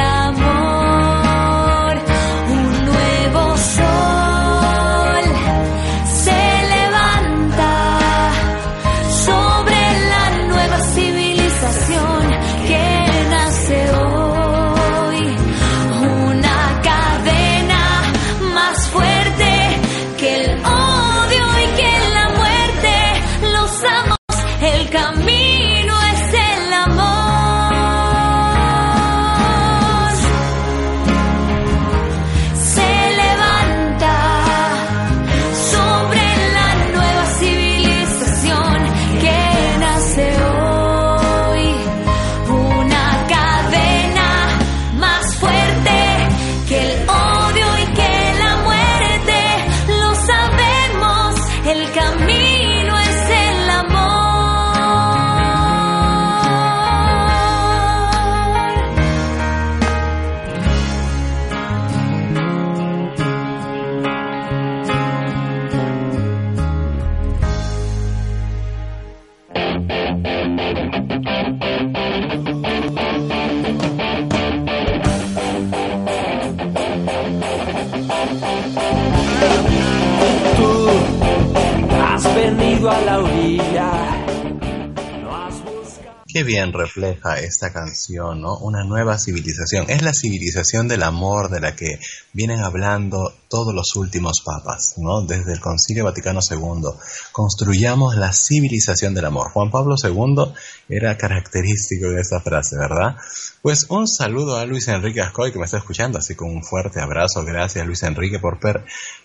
[86.73, 88.59] refleja esta canción, ¿no?
[88.59, 89.89] Una nueva civilización.
[89.89, 91.99] Es la civilización del amor de la que
[92.33, 95.23] vienen hablando todos los últimos papas, ¿no?
[95.23, 96.91] Desde el Concilio Vaticano II.
[97.33, 99.51] Construyamos la civilización del amor.
[99.51, 100.53] Juan Pablo II
[100.89, 103.17] era característico de esa frase, ¿verdad?
[103.63, 107.01] Pues un saludo a Luis Enrique Ascoy que me está escuchando, así con un fuerte
[107.01, 107.45] abrazo.
[107.45, 108.59] Gracias Luis Enrique por,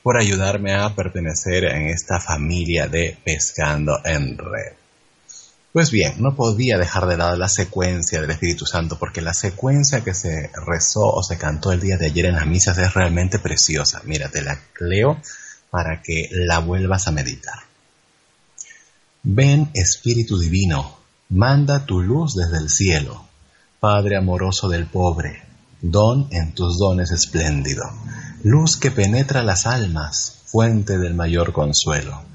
[0.04, 4.85] por ayudarme a pertenecer en esta familia de Pescando en Red.
[5.76, 10.06] Pues bien, no podía dejar de lado la secuencia del Espíritu Santo, porque la secuencia
[10.06, 13.40] que se rezó o se cantó el día de ayer en las misas es realmente
[13.40, 14.02] preciosa.
[14.06, 15.20] Mira, te la leo
[15.70, 17.60] para que la vuelvas a meditar.
[19.24, 20.98] Ven Espíritu Divino,
[21.28, 23.28] manda tu luz desde el cielo,
[23.82, 25.44] Padre amoroso del pobre,
[25.82, 27.84] don en tus dones espléndido,
[28.44, 32.35] luz que penetra las almas, fuente del mayor consuelo.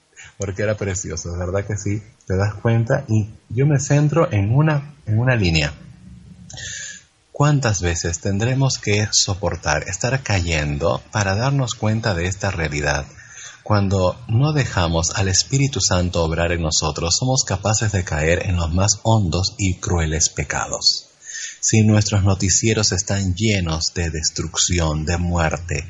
[0.41, 2.01] porque era precioso, ¿verdad que sí?
[2.25, 5.71] Te das cuenta y yo me centro en una, en una línea.
[7.31, 13.05] ¿Cuántas veces tendremos que soportar estar cayendo para darnos cuenta de esta realidad?
[13.61, 18.73] Cuando no dejamos al Espíritu Santo obrar en nosotros, somos capaces de caer en los
[18.73, 21.09] más hondos y crueles pecados.
[21.59, 25.87] Si nuestros noticieros están llenos de destrucción, de muerte,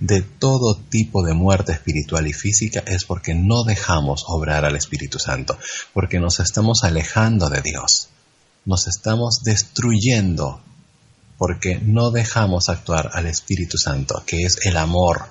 [0.00, 5.18] de todo tipo de muerte espiritual y física es porque no dejamos obrar al Espíritu
[5.18, 5.58] Santo,
[5.92, 8.08] porque nos estamos alejando de Dios,
[8.64, 10.60] nos estamos destruyendo,
[11.38, 15.26] porque no dejamos actuar al Espíritu Santo, que es el amor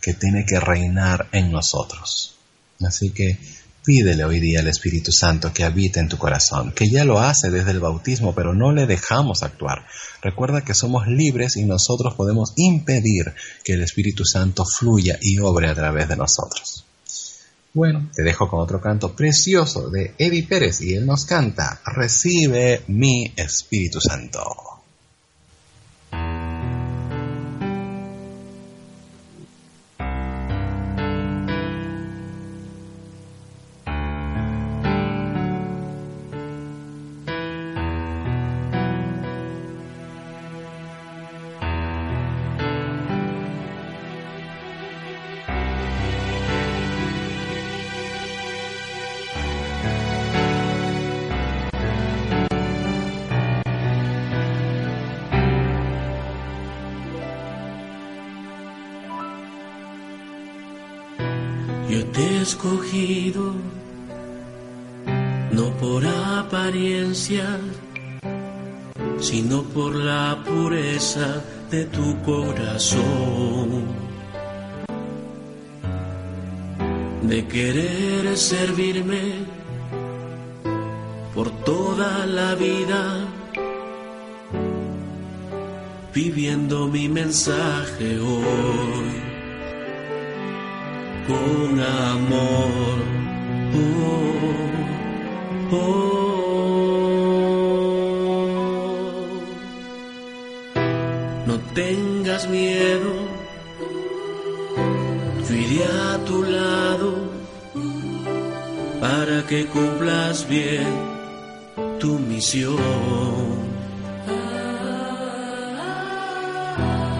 [0.00, 2.36] que tiene que reinar en nosotros.
[2.80, 3.38] Así que
[3.88, 7.48] Pídele hoy día al Espíritu Santo que habite en tu corazón, que ya lo hace
[7.48, 9.86] desde el bautismo, pero no le dejamos actuar.
[10.20, 13.32] Recuerda que somos libres y nosotros podemos impedir
[13.64, 16.84] que el Espíritu Santo fluya y obre a través de nosotros.
[17.72, 22.82] Bueno, te dejo con otro canto precioso de Eddie Pérez y él nos canta, Recibe
[22.88, 24.77] mi Espíritu Santo.
[72.58, 73.86] Corazón.
[77.22, 79.46] De querer servirme
[81.34, 83.28] por toda la vida,
[86.14, 89.10] viviendo mi mensaje hoy
[91.26, 92.87] con amor.
[102.38, 103.14] Tengas miedo,
[105.50, 107.14] iré a tu lado
[109.00, 110.86] para que cumplas bien
[111.98, 112.78] tu misión.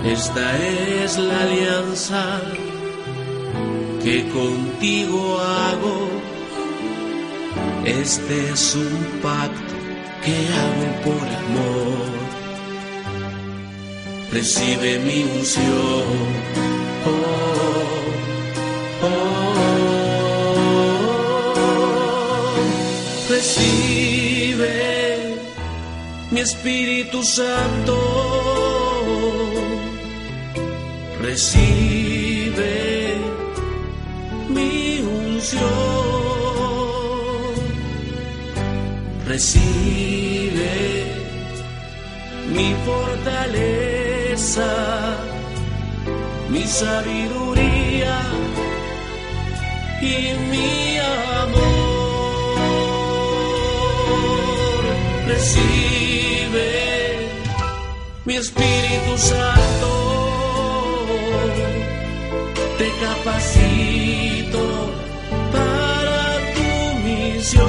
[0.04, 2.40] Esta es la alianza
[4.02, 6.08] que contigo hago.
[7.84, 9.74] Este es un pacto
[10.24, 12.17] que hago por amor.
[14.32, 16.04] Recibe mi unción.
[17.06, 17.10] Oh,
[19.02, 19.68] oh, oh.
[23.30, 24.72] Recibe
[26.30, 27.96] mi Espíritu Santo,
[31.22, 33.16] recibe
[34.50, 35.62] mi unción,
[39.26, 40.70] recibe
[42.54, 43.97] mi fortaleza,
[46.48, 48.20] mi sabiduría
[50.00, 50.98] y mi
[51.44, 51.64] amor.
[55.26, 56.70] Recibe
[58.26, 59.90] mi Espíritu Santo,
[62.78, 64.62] te capacito
[65.50, 66.20] para
[66.54, 66.70] tu
[67.04, 67.68] misión.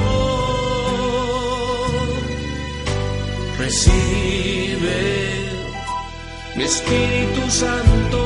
[3.57, 5.18] Recibe
[6.61, 8.21] Espíritu Santo,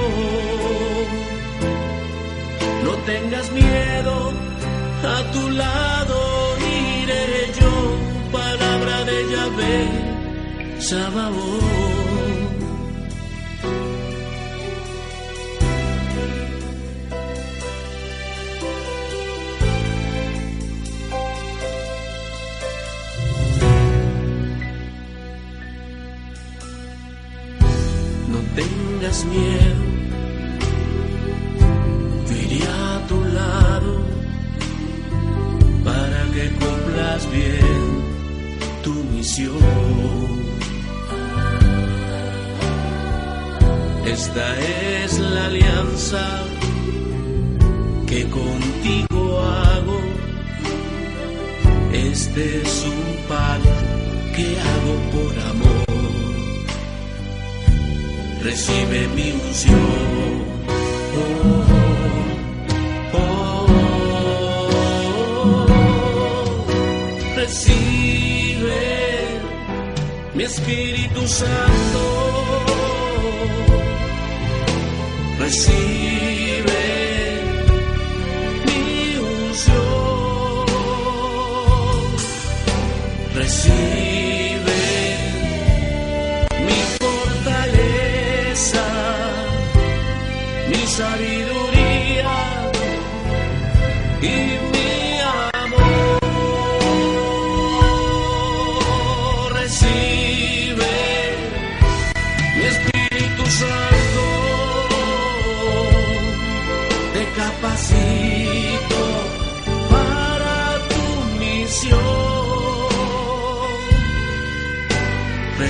[2.83, 4.33] no tengas miedo,
[5.03, 6.17] a tu lado
[6.59, 7.73] iré yo,
[8.31, 12.62] palabra de Yahvé, Sabaoth.
[54.35, 55.83] Que hago por amor
[58.43, 59.79] recibe mi unción.
[61.15, 61.63] Oh,
[63.13, 63.35] oh, oh.
[67.35, 68.81] Recibe
[70.35, 72.01] mi Espíritu Santo.
[75.39, 76.83] Recibe
[78.65, 80.65] mi unción.
[83.35, 84.12] Recibe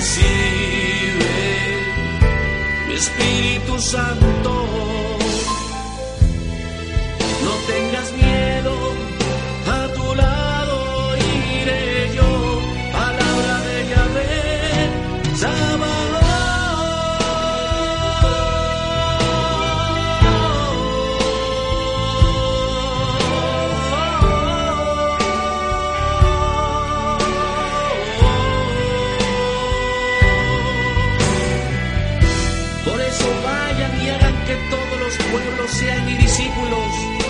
[0.04, 1.32] Recibe
[2.88, 4.62] mi Espíritu Santo.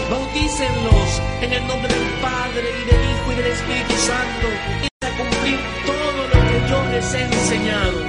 [0.09, 4.47] Bautícenlos en el nombre del Padre y del Hijo y del Espíritu Santo.
[4.81, 7.99] Y a cumplir todo lo que yo les he enseñado.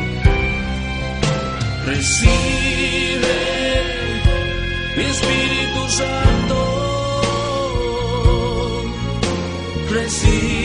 [1.86, 3.36] Recibe
[4.96, 6.58] mi Espíritu Santo.
[9.90, 10.63] Recibe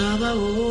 [0.00, 0.69] Sábado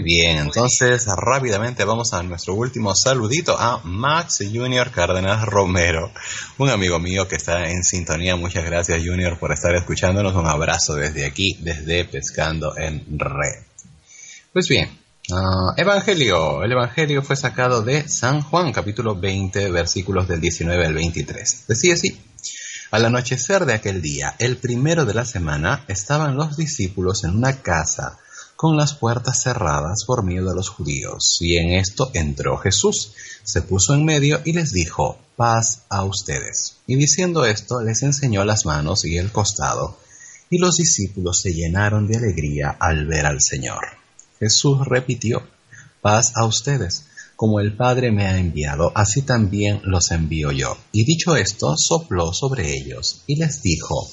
[0.00, 6.10] Muy bien, entonces rápidamente vamos a nuestro último saludito a Max Junior Cárdenas Romero,
[6.56, 8.34] un amigo mío que está en sintonía.
[8.34, 10.34] Muchas gracias Junior por estar escuchándonos.
[10.34, 13.62] Un abrazo desde aquí, desde Pescando en Red.
[14.54, 14.88] Pues bien,
[15.34, 16.64] ah, Evangelio.
[16.64, 21.64] El Evangelio fue sacado de San Juan, capítulo 20, versículos del 19 al 23.
[21.68, 22.18] Decía así.
[22.90, 27.60] Al anochecer de aquel día, el primero de la semana, estaban los discípulos en una
[27.60, 28.18] casa
[28.60, 31.38] con las puertas cerradas por miedo a los judíos.
[31.40, 36.76] Y en esto entró Jesús, se puso en medio y les dijo, paz a ustedes.
[36.86, 39.96] Y diciendo esto, les enseñó las manos y el costado,
[40.50, 43.80] y los discípulos se llenaron de alegría al ver al Señor.
[44.38, 45.42] Jesús repitió,
[46.02, 47.06] paz a ustedes.
[47.36, 50.76] Como el Padre me ha enviado, así también los envío yo.
[50.92, 54.06] Y dicho esto, sopló sobre ellos y les dijo,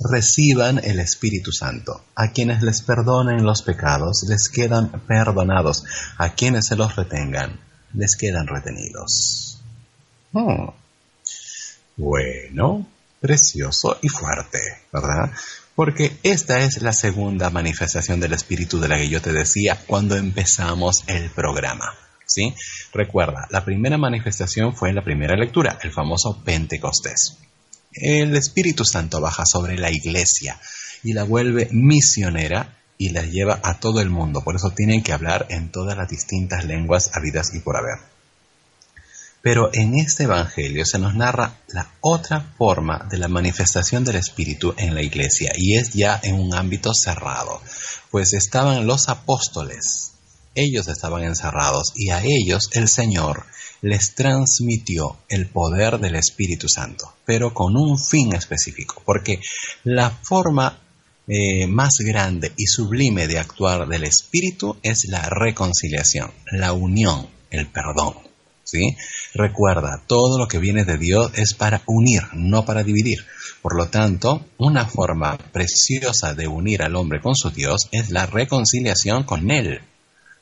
[0.00, 2.04] reciban el Espíritu Santo.
[2.14, 5.84] A quienes les perdonen los pecados, les quedan perdonados.
[6.18, 7.60] A quienes se los retengan,
[7.92, 9.60] les quedan retenidos.
[10.32, 10.70] Hmm.
[11.96, 12.86] Bueno,
[13.20, 14.58] precioso y fuerte,
[14.92, 15.30] ¿verdad?
[15.74, 20.16] Porque esta es la segunda manifestación del Espíritu de la que yo te decía cuando
[20.16, 21.94] empezamos el programa.
[22.26, 22.54] ¿Sí?
[22.92, 27.38] Recuerda, la primera manifestación fue en la primera lectura, el famoso Pentecostés
[27.94, 30.60] el Espíritu Santo baja sobre la iglesia
[31.02, 34.42] y la vuelve misionera y la lleva a todo el mundo.
[34.42, 37.98] Por eso tienen que hablar en todas las distintas lenguas habidas y por haber.
[39.42, 44.74] Pero en este Evangelio se nos narra la otra forma de la manifestación del Espíritu
[44.78, 47.60] en la iglesia y es ya en un ámbito cerrado,
[48.10, 50.13] pues estaban los apóstoles,
[50.54, 53.44] ellos estaban encerrados y a ellos el Señor
[53.82, 59.40] les transmitió el poder del Espíritu Santo, pero con un fin específico, porque
[59.84, 60.80] la forma
[61.26, 67.66] eh, más grande y sublime de actuar del Espíritu es la reconciliación, la unión, el
[67.66, 68.14] perdón.
[68.64, 68.96] ¿sí?
[69.34, 73.24] Recuerda, todo lo que viene de Dios es para unir, no para dividir.
[73.62, 78.26] Por lo tanto, una forma preciosa de unir al hombre con su Dios es la
[78.26, 79.80] reconciliación con Él.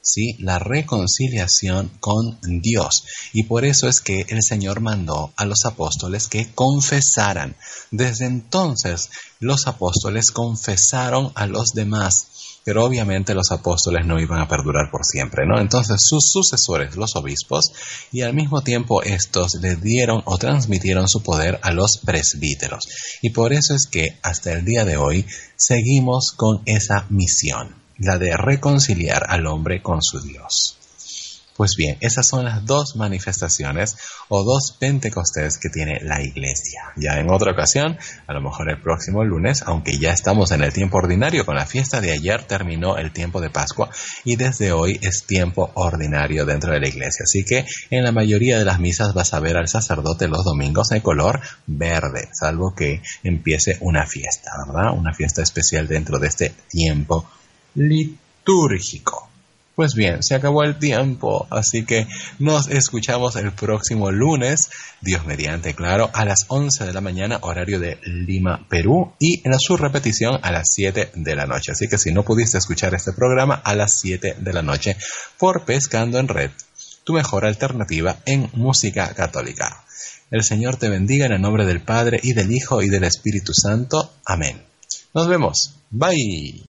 [0.03, 0.37] ¿Sí?
[0.41, 3.05] la reconciliación con Dios.
[3.33, 7.57] Y por eso es que el Señor mandó a los apóstoles que confesaran.
[7.91, 12.29] Desde entonces los apóstoles confesaron a los demás.
[12.65, 15.61] Pero obviamente los apóstoles no iban a perdurar por siempre, ¿no?
[15.61, 17.73] Entonces sus sucesores, los obispos,
[18.13, 22.85] y al mismo tiempo estos le dieron o transmitieron su poder a los presbíteros.
[23.21, 25.27] Y por eso es que hasta el día de hoy
[25.57, 30.79] seguimos con esa misión la de reconciliar al hombre con su Dios.
[31.57, 33.97] Pues bien, esas son las dos manifestaciones
[34.29, 36.81] o dos pentecostés que tiene la iglesia.
[36.97, 40.73] Ya en otra ocasión, a lo mejor el próximo lunes, aunque ya estamos en el
[40.73, 43.91] tiempo ordinario, con la fiesta de ayer terminó el tiempo de Pascua
[44.25, 47.25] y desde hoy es tiempo ordinario dentro de la iglesia.
[47.25, 50.89] Así que en la mayoría de las misas vas a ver al sacerdote los domingos
[50.89, 54.93] de color verde, salvo que empiece una fiesta, ¿verdad?
[54.97, 57.27] Una fiesta especial dentro de este tiempo
[57.75, 59.29] litúrgico.
[59.75, 62.07] Pues bien, se acabó el tiempo, así que
[62.39, 64.69] nos escuchamos el próximo lunes,
[65.01, 69.59] Dios mediante, claro, a las 11 de la mañana, horario de Lima, Perú, y en
[69.59, 71.73] su repetición a las 7 de la noche.
[71.73, 74.97] Así que si no pudiste escuchar este programa, a las 7 de la noche
[75.39, 76.51] por Pescando en Red,
[77.05, 79.85] tu mejor alternativa en música católica.
[80.31, 83.55] El Señor te bendiga en el nombre del Padre y del Hijo y del Espíritu
[83.55, 84.13] Santo.
[84.27, 84.63] Amén.
[85.15, 85.77] Nos vemos.
[85.91, 86.65] Bye.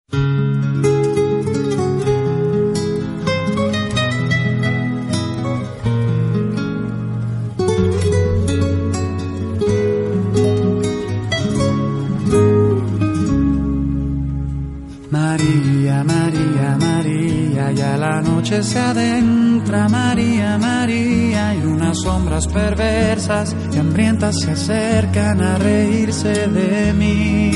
[18.60, 26.94] Se adentra María, María, y unas sombras perversas y hambrientas se acercan a reírse de
[26.94, 27.52] mí.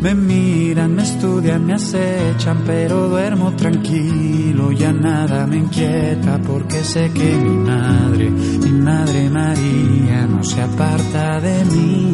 [0.00, 7.10] Me miran, me estudian, me acechan, pero duermo tranquilo, ya nada me inquieta porque sé
[7.12, 12.05] que mi madre, mi madre María, no se aparta de mí.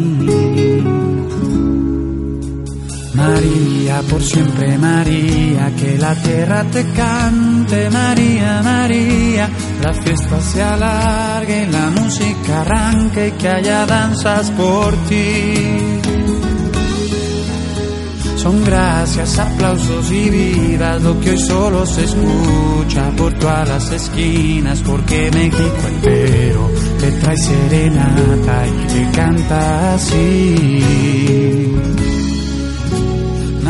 [3.23, 9.49] María, por siempre María, que la tierra te cante, María, María,
[9.81, 16.01] la fiesta se alargue, la música arranque y que haya danzas por ti.
[18.37, 24.81] Son gracias, aplausos y vidas lo que hoy solo se escucha por todas las esquinas,
[24.81, 26.69] porque México entero
[26.99, 32.02] te trae serenata y te canta así.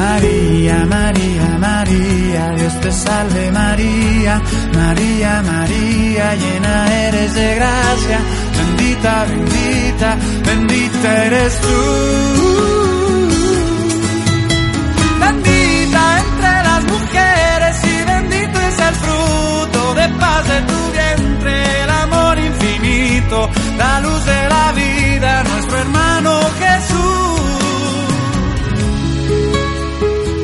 [0.05, 2.45] María, María, María.
[2.83, 4.43] te salve María,
[4.75, 6.75] María, María, llena
[7.07, 8.19] eres de gracia,
[8.59, 10.09] bendita, bendita,
[10.49, 11.81] bendita eres tú.
[15.25, 21.91] Bendita entre las mujeres y bendito es el fruto de paz de tu vientre, el
[22.05, 27.42] amor infinito, la luz de la vida, nuestro hermano Jesús.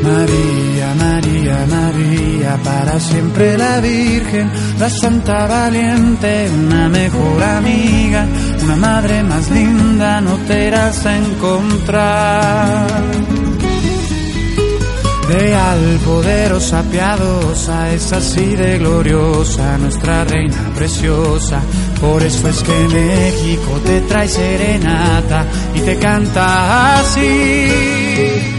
[0.08, 8.26] María, María, María, para siempre la Virgen, la Santa Valiente, una mejor amiga,
[8.62, 12.86] una madre más linda no te irás a encontrar.
[15.28, 21.60] Real, poderosa, piadosa, es así de gloriosa, nuestra reina preciosa.
[22.00, 25.44] Por eso es que México te trae serenata
[25.74, 28.57] y te canta así.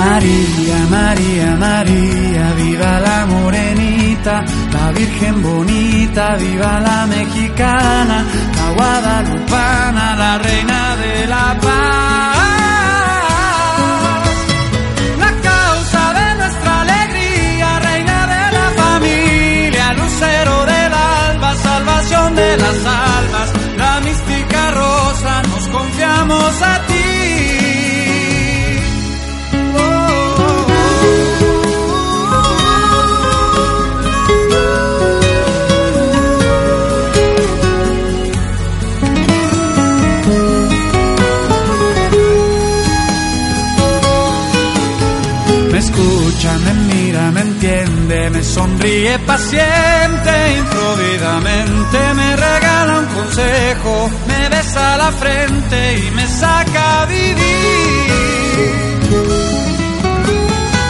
[0.00, 4.42] María, María, María, viva la morenita,
[4.72, 8.24] la virgen bonita, viva la mexicana,
[8.56, 12.38] la guadalupana, la reina de la paz.
[15.24, 22.78] La causa de nuestra alegría, reina de la familia, lucero del alba, salvación de las
[22.86, 23.09] almas,
[49.10, 57.06] sonríe paciente, improvidamente me regala un consejo, me besa la frente y me saca a
[57.06, 57.36] vivir.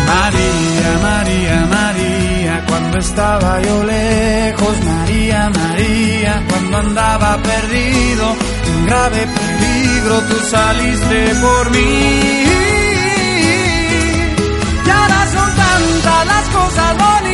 [0.06, 10.20] María, María, María, cuando estaba yo lejos, María, María, cuando andaba perdido, en grave peligro,
[10.28, 12.44] tú saliste por mí.
[14.86, 17.29] Y ahora son tantas las cosas bonitas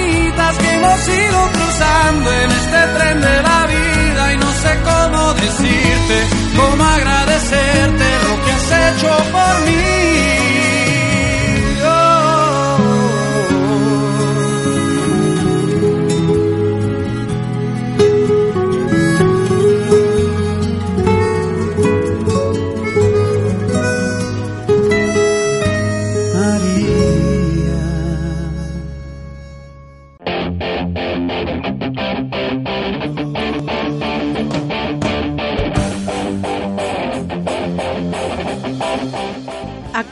[0.58, 6.16] que hemos ido cruzando en este tren de la vida y no sé cómo decirte,
[6.56, 10.55] cómo agradecerte lo que has hecho por mí.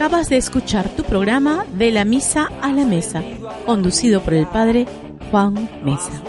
[0.05, 3.23] Acabas de escuchar tu programa De la Misa a la Mesa,
[3.65, 4.85] conducido por el padre
[5.31, 6.23] Juan Mesa.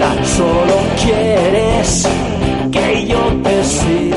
[0.00, 2.06] Tan solo quieres
[2.70, 4.09] que yo te siga.